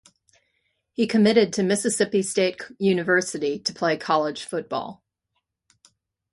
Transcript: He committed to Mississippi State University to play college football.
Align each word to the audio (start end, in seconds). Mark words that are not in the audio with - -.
He 0.93 1.05
committed 1.05 1.53
to 1.53 1.61
Mississippi 1.61 2.23
State 2.23 2.63
University 2.79 3.59
to 3.59 3.71
play 3.71 3.97
college 3.97 4.43
football. 4.45 5.03